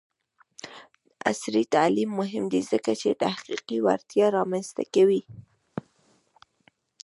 عصري 1.29 1.63
تعلیم 1.75 2.11
مهم 2.21 2.43
دی 2.53 2.61
ځکه 2.71 2.91
چې 3.01 3.19
تحقیقي 3.23 3.77
وړتیا 3.81 4.25
رامنځته 4.37 4.83
کوي. 4.93 5.21